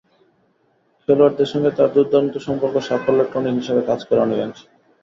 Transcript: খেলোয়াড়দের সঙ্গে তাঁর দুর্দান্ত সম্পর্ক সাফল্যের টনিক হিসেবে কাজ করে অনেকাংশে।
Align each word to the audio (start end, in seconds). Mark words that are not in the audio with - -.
খেলোয়াড়দের 1.01 1.51
সঙ্গে 1.53 1.71
তাঁর 1.71 1.89
দুর্দান্ত 1.95 2.33
সম্পর্ক 2.47 2.75
সাফল্যের 2.87 3.31
টনিক 3.31 3.55
হিসেবে 3.59 3.81
কাজ 3.89 3.99
করে 4.07 4.19
অনেকাংশে। 4.21 4.65